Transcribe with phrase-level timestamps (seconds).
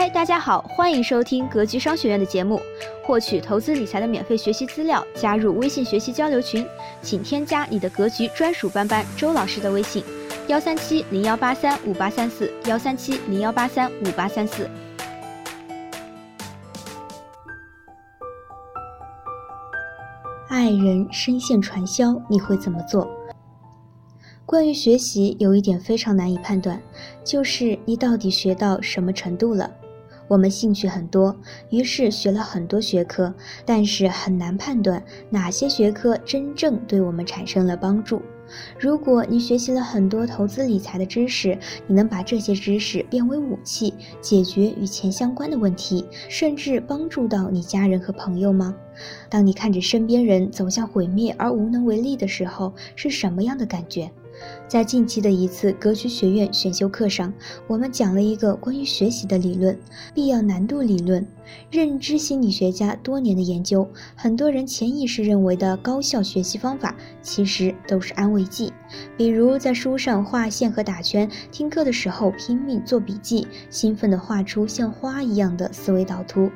[0.00, 2.58] 嗨，大家好，欢迎收听格局商学院的节目，
[3.04, 6.66] 获取投资理财的免费学习资料，加入微信学习交流群，
[7.02, 10.02] 请添加你的格局专属班班周老师的微信：
[10.48, 14.66] 幺三七零幺八三五八三四，幺三七零幺八三五八三四。
[20.48, 23.06] 爱人深陷传销，你会怎么做？
[24.46, 26.80] 关于学习，有一点非常难以判断，
[27.22, 29.70] 就是你到底学到什么程度了。
[30.30, 31.36] 我们兴趣很多，
[31.70, 33.34] 于是学了很多学科，
[33.64, 38.22] 但是很难判断哪些学科真正对我们产生了帮助。
[38.78, 41.58] 如果你学习了很多投资理财的知识，
[41.88, 48.72] 你能把这些知识变为武器，解决与钱相关的问题，甚至帮助到你家人和朋友吗？
[49.28, 54.08] 当你看着身边人走向毁灭而无能为力的时候，是什么样的感觉？
[54.68, 57.32] 在近期的一次格局学院选修课上，
[57.66, 59.78] 我们讲了一个关于学习的理论——
[60.14, 61.26] 必要难度理论。
[61.70, 68.72] 认知心理学家多年的研究，很多人潜意识认为的高效学习方法，其实都是安慰剂。
[69.16, 76.48] 比如在书上画线和打圈，听课的时候拼命做笔记，兴奋地画出像花一样的思维导图。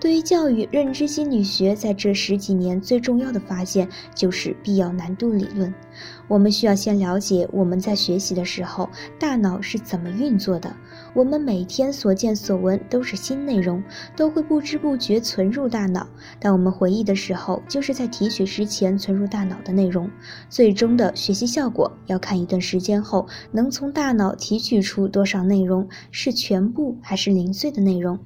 [0.00, 5.74] 对于教育认知心理学，在这十几年最重要的发现就是必要难度理论。
[6.28, 10.72] 我们需要先了解我们在学习的时候，大脑是怎么运作的。
[11.14, 13.82] 我们每天所见所闻都是新内容，
[14.14, 16.06] 都会不知不觉存入大脑。
[16.38, 20.08] 当我们回忆的时候，就是在提取之前存入大脑的内容。
[20.48, 28.16] 最终的学习效果要看一段时间后能从大脑提取出多少内容，是全部还是零碎的内容。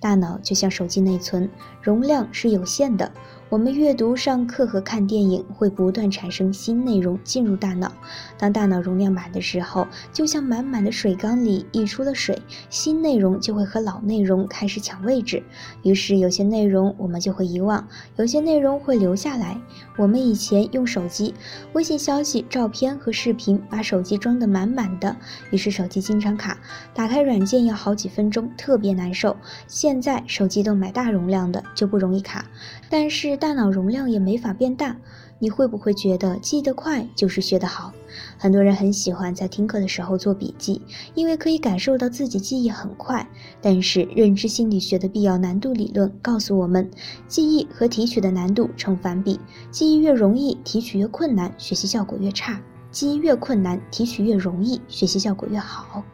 [0.00, 1.48] 大脑就像手机内存，
[1.82, 3.12] 容量是有限的。
[3.50, 7.92] 我们阅读、上课和看电影会不断产生新内容进入大脑。
[8.38, 15.42] 当大脑容量满的时候，就像满满的水缸里溢出了水，新内容就会和老内容开始抢位置。
[15.82, 17.84] 于是有些内容我们就会遗忘，
[18.14, 19.60] 有些内容会留下来。
[19.96, 21.34] 我们以前用手机、
[21.72, 25.14] 微信消息、照片和视频把手机装得满满的，
[25.50, 26.56] 于是手机经常卡，
[26.94, 29.36] 打开软件要好几分钟，特别难受。
[29.66, 32.46] 现在手机都买大容量的，就不容易卡。
[32.88, 34.94] 但是大脑容量也没法变大，
[35.38, 37.90] 你会不会觉得记得快就是学得好？
[38.36, 40.82] 很多人很喜欢在听课的时候做笔记，
[41.14, 43.26] 因为可以感受到自己记忆很快。
[43.62, 46.88] 但是认知心理学的必要难度理论告诉我们，
[47.26, 49.40] 记忆和提取的难度成反比，
[49.70, 56.04] 记忆越容易，提取越困难，学习效果越差；记忆越困难，提取越容易，学习效果越好。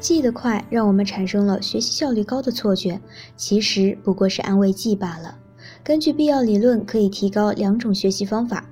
[0.00, 3.00] 记得快让我们产生了学习效率高的错觉，
[3.36, 5.38] 其实不过是安慰剂罢了。
[5.84, 8.64] 根据必要理论，可以提高两种学习方法。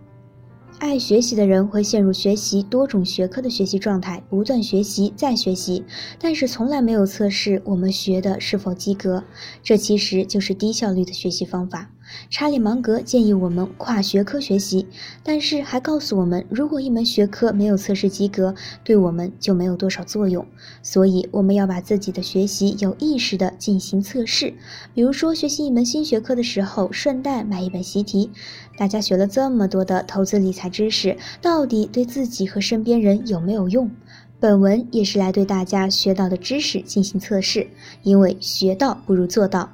[0.78, 5.84] 爱学习的人会陷入学习多种学科的学习状态，不断学习再学习，
[6.20, 9.22] 但是从来没有测试我们学的是否及格。
[9.60, 11.90] 这其实就是低效率的学习方法。
[12.28, 14.86] 查理芒格建议我们跨学科学习，
[15.22, 18.54] 但是还告诉我们，如果一门学科没有测试及格，
[18.84, 20.44] 对我们就没有多少作用。
[20.82, 24.52] 所以我们要把自己的学习有意识地进行测试。
[24.94, 28.30] 比如说，学习一门新学科的时候，顺带买一本习题。
[28.76, 33.90] 大家学了这么多的投资理财知识，到底对自己和身边人有没有用？
[34.38, 37.68] 本文也是来对大家学到的知识进行测试，
[38.02, 39.70] 因为学到不如做到。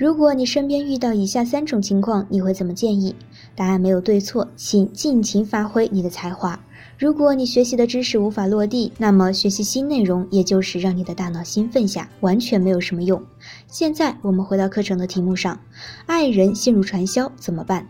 [0.00, 3.14] 如果你身边遇到以下三种情况，你会怎么建议？
[3.54, 6.58] 答案没有对错，请尽情发挥你的才华。
[6.98, 13.22] 如果你学习的知识无法落地，那么学习新内容也就是让你的大脑兴奋下，完全没有什么用。
[13.66, 15.60] 现在我们回到课程的题目上，
[16.06, 17.86] 爱人陷入传销怎么办？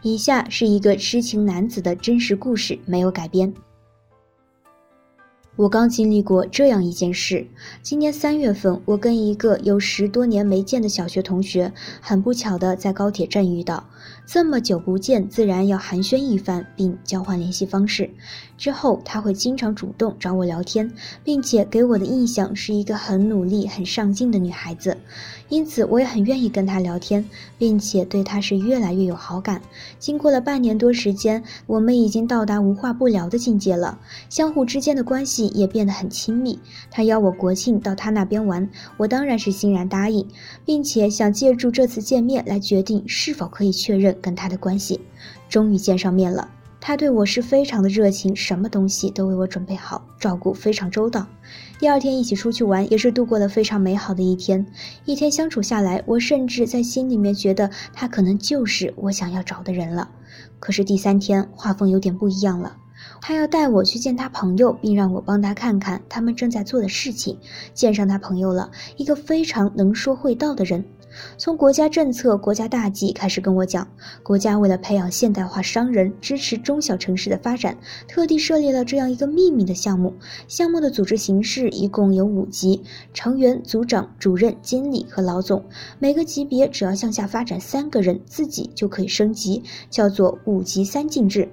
[0.00, 3.52] 以下是一个痴情男子的真实故事，没有改编。
[5.60, 7.46] 我刚经历过这样一件事。
[7.82, 13.84] 今年三月份，我跟一个有十多年没见的小学同学，很不巧的在高铁站遇到。
[14.26, 18.10] 这么久不见，自然要寒暄一番，并交换联系方式。
[18.56, 20.92] 之后，他会经常主动找我聊天，
[21.24, 24.96] 并且给我的印象是一个很努力、很上进的女孩子。
[25.48, 27.24] 因此，我也很愿意跟她聊天，
[27.58, 29.60] 并且对她是越来越有好感。
[29.98, 33.98] 经过了半年多时间，我们已经到达无话不聊的境界了，
[34.28, 36.58] 相互之间的关系也变得很亲密。
[36.90, 38.68] 她邀我国庆到她那边玩，
[38.98, 40.28] 我当然是欣然答应，
[40.64, 45.00] 并且想借助这次见面来决定是否可以去确认跟他的关系。
[45.48, 46.48] 终于见上面了。
[46.80, 51.26] 他对我是非常的热情，什么东西都为我准备好，照顾非常周到。
[51.80, 54.64] 第二天一起出去玩，也是度过了非常美好的一天。
[55.04, 60.08] 一天相处下来，我甚至在心里面觉得他可能就是我想要找的人了。
[60.60, 62.76] 可是第三天画风有点不一样了。
[63.20, 67.36] 他要带我去见他朋友，并让我帮他看看他们正在做的事情。
[67.74, 70.84] 见上他朋友了，一个非常能说会道的人。
[71.36, 73.86] 从国家政策、国家大计开始跟我讲，
[74.22, 77.76] 国家为了培养现代化商人，支持中小城市的发展，
[78.08, 80.14] 特地设立了这样一个秘密的项目。
[80.48, 85.64] 项目的组织形式一共有五级：成员、组长、主任、经理和老总。
[85.98, 91.48] 每个级别只要向下发展三个人，自己就可以升级，叫做五级三进制。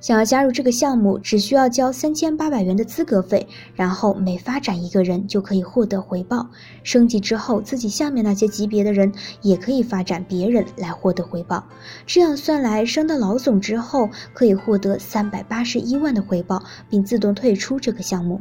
[0.00, 6.46] 想要加入这个项目，只需要交三千八百元的资格费，然后每发展一个人就可以获得回报。
[6.82, 9.12] 升级之后，自己下面那些级别的人
[9.42, 11.64] 也可以发展别人来获得回报。
[12.06, 18.40] 这样算来，升到老总之后可以获得三百八十一万的回报，并自动退出这个项目。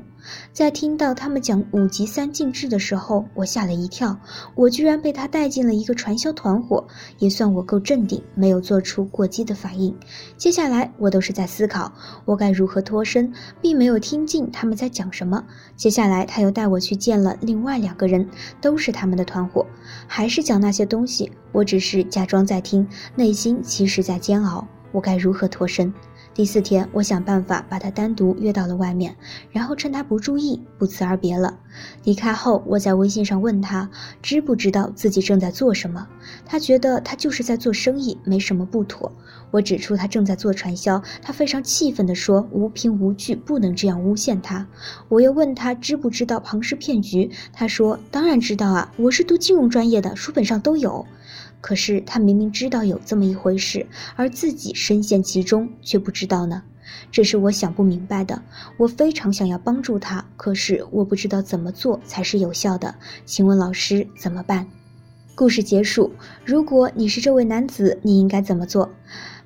[0.52, 4.18] 在听到他们讲五级三进制的时候，我吓了一跳。
[4.56, 6.84] 我居然被他带进了一个传销团伙，
[7.19, 9.96] 也算我够镇定，没有做出过激的反应。
[10.36, 11.92] 接下来我都是在思考
[12.25, 13.31] 我该如何脱身，
[13.62, 15.44] 并没有听进他们在讲什么。
[15.75, 19.65] 接下来他又带我去见了另外两个人，都是他们的团伙，
[20.07, 21.31] 还是讲那些东西。
[21.51, 24.68] 我只是假装在听，内心其实在煎熬。
[24.92, 25.94] 我该如何脱身？
[26.36, 29.16] 第四天，我想办法把他单独约到了外面，
[29.54, 31.58] 然后趁他不注意，不辞而别了。
[32.04, 33.90] 离开后，我在微信上问他，
[34.22, 36.06] 知不知道自己正在做什么？
[36.46, 39.10] 他觉得他就是在做生意，没什么不妥。
[39.50, 44.68] 我指出他正在做传销，他非常气愤地说：“无凭无据，不能这样诬陷他。”
[45.08, 47.31] 我又问他知不知道庞氏骗局？
[47.54, 51.06] 他说：“当然知道啊，我是读金融专业的，书本上都有。”
[51.66, 56.62] 可是他明明知道有这么一回事，而自己深陷其中却不知道呢？
[57.12, 58.40] 这是我想不明白的。
[58.78, 62.94] 我非常想要帮助他，可是我不知道怎么做才是有效的。
[63.26, 64.68] 请问老师怎么办？
[65.34, 66.12] 故事结束。
[66.46, 68.88] 如果你是这位男子，你应该怎么做？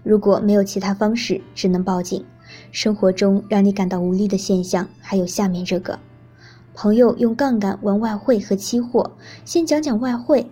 [0.03, 2.25] 如果没有其他方式，只能报警。
[2.73, 5.97] 生活中让你感到无力的现象还有下面这个：
[6.73, 9.09] 朋友用杠杆玩外汇和期货。
[9.45, 10.45] 先讲讲外汇。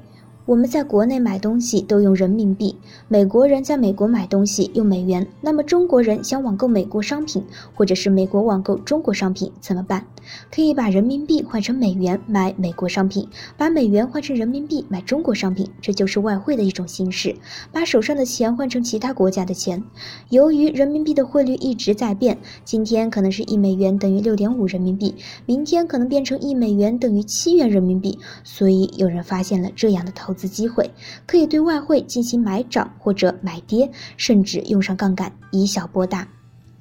[0.48, 2.74] 我们在国内买东西都用人民币，
[3.10, 5.28] 美国人在美国买东西用美元。
[5.42, 7.44] 那么中国人想网购美国商品，
[7.76, 10.08] 或者是美国网购中国商品怎么办？
[10.50, 13.28] 可以把人民币换成美元买美国商品，
[13.58, 17.36] 把美元换成人民币买中国商品，这就是外汇的一种形式。
[17.74, 19.84] 把手上的钱换成其他国家的钱。
[20.30, 25.14] 由于人民币的汇率一直在变，今天可能是一美元等于六点五人民币，
[25.46, 30.37] 明天可能变成一美元等于七元人民币，所以有人发现了这样的投。
[30.38, 30.90] 资机会
[31.26, 36.26] 可以对外汇进行买涨或者买跌，甚至用上杠杆，以小博大。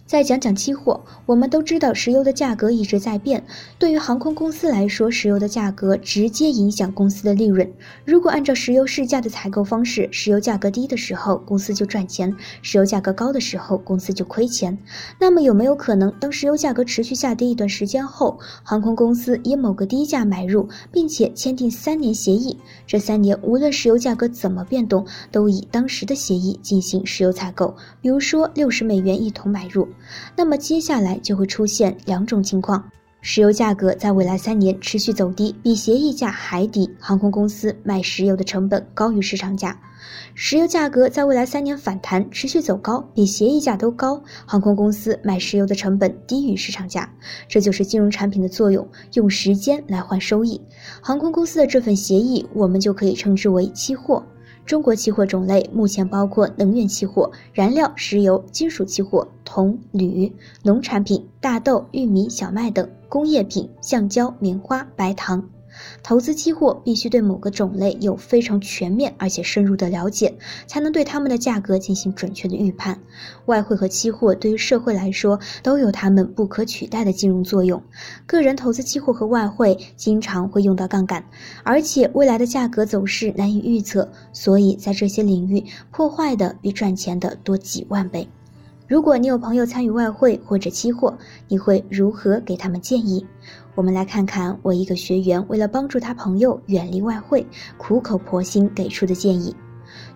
[0.07, 3.45] 再讲讲期货，我们都知道石油的价格一直在变。
[3.77, 7.69] 对于航空公司来说，石油的价格直接影响公司的利润。
[8.05, 12.33] 如果按照石油市价的采购方式，石油价格低的时候公司就赚钱，
[12.63, 14.79] 石油价格高的时候公司就亏钱。
[15.19, 22.57] 那么有没有可能，当石油价格持续下跌一段时间后，航空公司以某个低价买入，并且签订三年协议？
[22.87, 29.89] 这三年无论石油价格怎么变动，都以当时的协议进行石油采购，比如说六十美元一桶买入。
[30.37, 32.83] 那么接下来就会出现两种情况：
[33.21, 39.71] 石油价格在未来三年持续走低，比协议价还低，航空公司卖石油的成本高于市场价；
[40.35, 47.11] 石油价格在未来三年反弹，持续走高，比协议价都高，航空公司卖石油的成本低于市场价。
[47.49, 50.61] 这就是金融产品的作用，用时间来换收益。
[51.01, 54.25] 航空公司的这份协议，我们就可以称之为期货。
[54.67, 60.31] 中国期货种类目前包括能源期货、燃料、石油、金属期货、铜、铝、
[60.65, 65.49] 农产品、大豆、玉米、小麦等；工业品、橡胶、棉花、白糖。
[66.03, 70.35] 投资期货必须对某个种类有非常全面而且深入的了解，
[70.67, 72.99] 才能对它们的价格进行准确的预判。
[73.47, 77.83] 外汇和期货对于社会来说都有它们不可取代的金融作用。
[78.27, 81.25] 个人投资期货和外汇经常会用到杠杆，
[81.63, 88.29] 而且未来的价格走势难以预测，所以在这些领域破坏的比赚钱的多几万倍。
[88.89, 91.13] 如果你有朋友参与外汇或者期货，
[91.49, 93.27] 你会如何给他们建议？
[93.75, 97.45] 我们来看看我一个学员为了帮助他朋友远离外汇，
[97.77, 99.55] 苦口婆心给出的建议。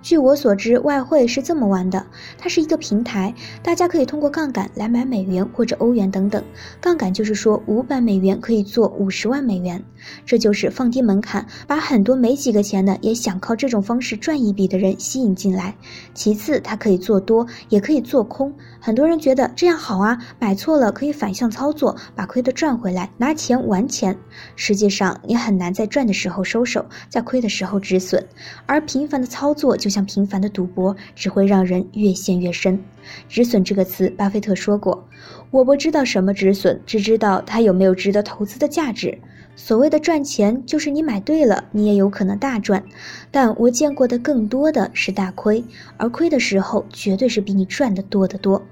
[0.03, 2.07] 据我所知，外汇是这么玩的：
[2.39, 6.43] 它是一个平台，大家可以通过杠杆来买美元或者欧元等等。
[6.81, 9.85] 杠杆就是说，五百美元可以做五十万美元，
[10.25, 15.77] 这就是放低门槛，把很多没几个钱的也想靠这种方式赚一笔的人吸引进来。
[16.15, 18.55] 其次，它可以做多，也可以做空。
[18.81, 24.17] 很多人觉得这样好啊，买错了可以反向操作，把亏的赚回来，拿钱玩钱。
[24.57, 28.27] 实际上，你很难在赚的时候收手，在亏的时候止损。
[28.65, 29.90] 而频繁的操作就。
[29.91, 32.83] 像频繁的赌博，只会让人越陷越深。
[33.29, 35.07] 止损这个词，巴菲特说过
[35.51, 39.19] ：“我不知道什么止损，只知道它有没有值得投资的价值。
[39.57, 42.83] 所谓的赚钱，就是你买对了，你也有可能大赚。
[43.31, 45.63] 但我见过的更多的是大亏，
[45.97, 48.63] 而亏的时候，绝对是比你赚的多得多。”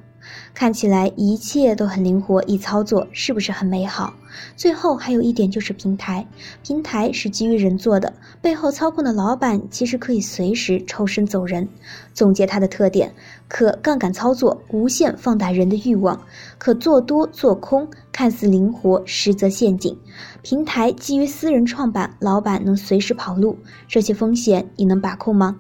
[0.54, 4.14] 看起来一切都很灵活，易操作，是不是很美好？
[4.56, 6.26] 最后还有一点就是平台，
[6.62, 11.68] 平台是基于人做的，背后操控的老板其实可以随时抽身走人。
[12.12, 13.12] 总结它的特点：
[13.48, 16.18] 可杠杆操作，无限放大人的欲望；
[16.58, 19.96] 可做多做空，看似灵活，实则陷阱。
[20.42, 23.56] 平台基于私人创办，老板能随时跑路，
[23.86, 25.56] 这些风险你能把控吗？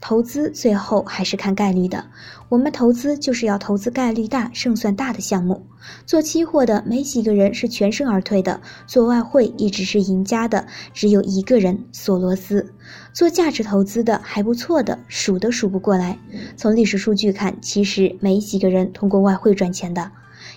[0.00, 2.04] 投资最后还是看概率的，
[2.48, 5.66] 我们投资就是要投资概率大、胜算大的项目。
[6.06, 12.72] 做期货的没几个人是全身而退的，做外汇一直是赢家的只有一个人——索罗斯。
[13.12, 16.18] 做价值投资的还不错的，数都数不过来。
[16.56, 20.12] 从历史数据看，其实没几个人通过外汇赚钱的。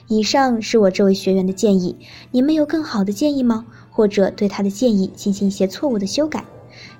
[0.07, 1.98] 以上是我这位学员的建议，
[2.31, 3.65] 你们有更好的建议吗？
[3.89, 6.45] 或者对他的建议进行一些错误的修改？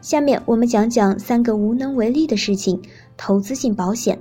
[0.02, 2.82] 下面我们讲讲三个无能为力的事情。
[3.16, 4.18] 投资性保险，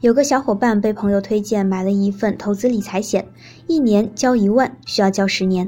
[0.00, 3.26] 有个小伙伴被朋友推荐买了一份投资理财险，
[3.66, 5.66] 一年交一万，需要交十年。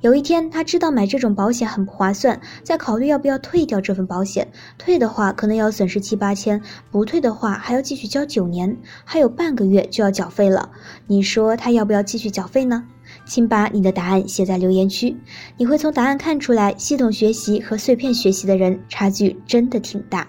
[0.00, 4.46] 有一天，他知道买这种保险很不划算，在考虑要不要退掉这份保险。
[4.78, 10.70] 退的话可能要损失七八千，不退的话还要继续交九年，还有半个月就要缴费了。
[11.08, 12.84] 你说他要不要继续缴费呢？
[13.26, 15.16] 请把你的答案写在留言区，
[15.56, 20.26] 你会从答案看出来，系统学习和碎片学习的人差距真的挺大。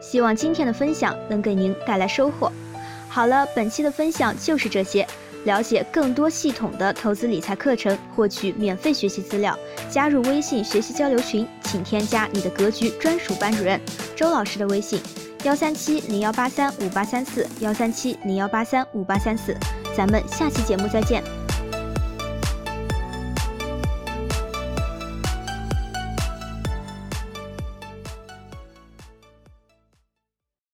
[0.00, 2.50] 希望今天的分享能给您带来收获。
[3.08, 5.06] 好了，本期的分享就是这些。
[5.44, 9.56] 了解更多系统的投资理财课程，获取免费学习资料，
[9.88, 13.80] 加入微信学习交流群，请添加你的格局专属班主任
[14.16, 15.00] 周老师的微信。
[15.48, 19.56] 幺三七零幺八三五八三四，幺三七零幺八三五八三四，
[19.96, 21.24] 咱们下期节目再见。